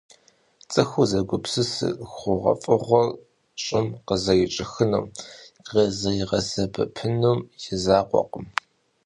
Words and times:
Ts'ıxur 0.69 1.05
zegupsısır 1.11 1.93
xhuğuef'ığuer 2.13 3.09
ş'ım 3.63 3.87
khızerış'ixınım, 4.07 5.05
khızeriğesebepınım 5.67 7.39
yi 7.61 7.75
zakhuekhım. 7.83 8.45